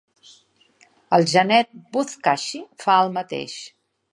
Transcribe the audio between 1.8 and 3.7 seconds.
buzkashi fa el mateix.